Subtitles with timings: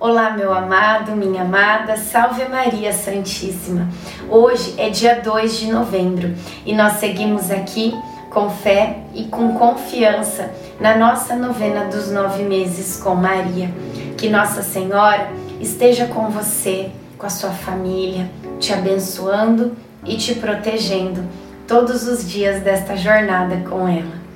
[0.00, 3.88] Olá, meu amado, minha amada, salve Maria Santíssima.
[4.30, 7.92] Hoje é dia 2 de novembro e nós seguimos aqui
[8.30, 13.70] com fé e com confiança na nossa novena dos nove meses com Maria.
[14.16, 21.24] Que Nossa Senhora esteja com você, com a sua família, te abençoando e te protegendo
[21.66, 24.27] todos os dias desta jornada com ela.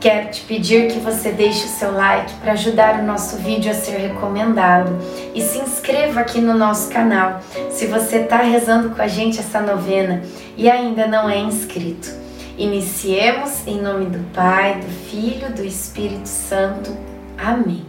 [0.00, 3.74] Quero te pedir que você deixe o seu like para ajudar o nosso vídeo a
[3.74, 4.96] ser recomendado
[5.34, 9.60] e se inscreva aqui no nosso canal se você está rezando com a gente essa
[9.60, 10.22] novena
[10.56, 12.08] e ainda não é inscrito.
[12.56, 16.96] Iniciemos em nome do Pai, do Filho, do Espírito Santo.
[17.36, 17.84] Amém.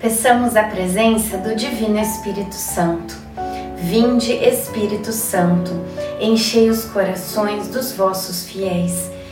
[0.00, 3.14] Peçamos a presença do Divino Espírito Santo.
[3.76, 5.70] Vinde, Espírito Santo,
[6.20, 9.14] enchei os corações dos vossos fiéis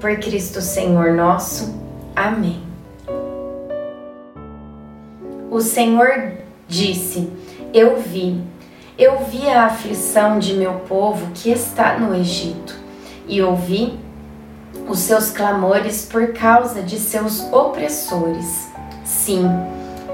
[0.00, 1.74] por Cristo Senhor nosso.
[2.14, 2.62] Amém.
[5.50, 6.32] O Senhor
[6.68, 7.30] disse:
[7.72, 8.40] Eu vi,
[8.98, 12.74] eu vi a aflição de meu povo que está no Egito,
[13.26, 13.98] e ouvi
[14.88, 18.68] os seus clamores por causa de seus opressores.
[19.04, 19.44] Sim,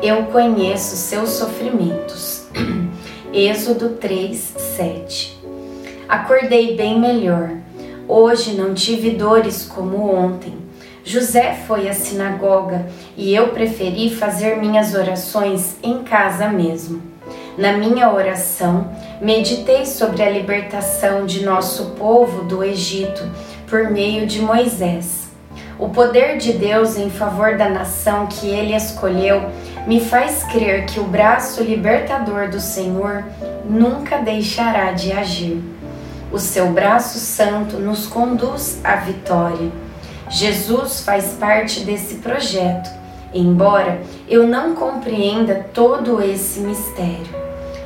[0.03, 2.47] eu conheço seus sofrimentos.
[3.33, 5.43] Êxodo 3, 7.
[6.09, 7.64] Acordei bem melhor
[8.07, 10.55] Hoje não tive dores como ontem.
[11.03, 17.03] José foi à sinagoga e eu preferi fazer minhas orações em casa mesmo.
[17.57, 23.23] Na minha oração, meditei sobre a libertação de nosso povo do Egito
[23.69, 25.29] por meio de Moisés.
[25.79, 29.43] O poder de Deus em favor da nação que ele escolheu
[29.87, 33.25] me faz crer que o braço libertador do Senhor
[33.65, 35.63] nunca deixará de agir.
[36.35, 39.71] O seu braço santo nos conduz à vitória.
[40.29, 42.91] Jesus faz parte desse projeto,
[43.33, 47.33] embora eu não compreenda todo esse mistério.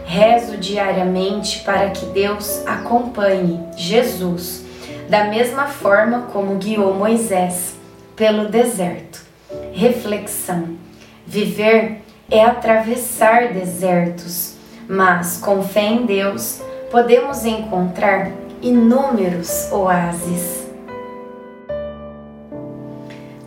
[0.07, 4.65] Rezo diariamente para que Deus acompanhe Jesus,
[5.11, 7.75] da mesma forma como guiou Moisés
[8.17, 9.21] pelo deserto.
[9.75, 10.71] Reflexão:
[11.27, 14.55] Viver é atravessar desertos,
[14.89, 18.33] mas com fé em Deus podemos encontrar
[18.63, 20.67] inúmeros oásis.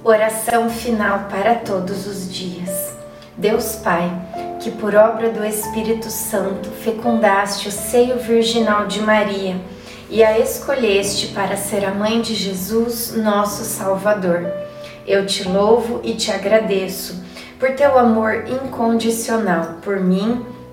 [0.03, 2.91] Oração final para todos os dias.
[3.35, 4.12] Deus Pai,
[4.59, 9.59] que por obra do Espírito Santo fecundaste o seio virginal de Maria
[10.07, 14.51] e a escolheste para ser a mãe de Jesus, nosso Salvador.
[15.07, 17.24] Eu te louvo e te agradeço
[17.59, 20.46] por teu amor incondicional por mim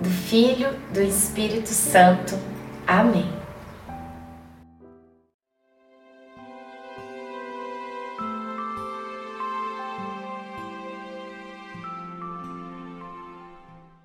[0.00, 2.38] do Filho, do Espírito Santo.
[2.86, 3.28] Amém.